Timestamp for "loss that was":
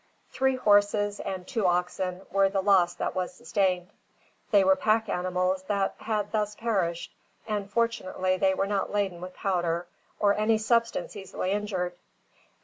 2.63-3.31